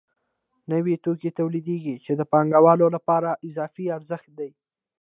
نوي 0.71 0.95
توکي 1.03 1.31
تولیدېږي 1.39 1.95
چې 2.05 2.11
د 2.19 2.21
پانګوالو 2.31 2.87
لپاره 2.95 3.29
اضافي 3.49 3.85
ارزښت 3.97 4.29
دی 4.39 4.49